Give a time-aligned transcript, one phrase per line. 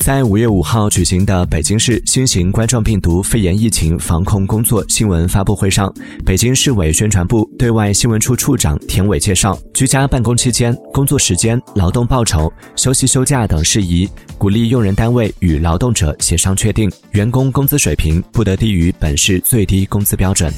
[0.00, 5.92] 在五月五号举行的北京市新型冠状病毒肺炎疫情防控工作新闻发布会上
[6.24, 20.52] 北京市委宣传部对外新闻处处长田伟介绍居家办公期间工作时间劳动报酬休息休假等事宜鼓励用人单位与劳动者协商确定员工工资水平不得低于本市最低工资标准。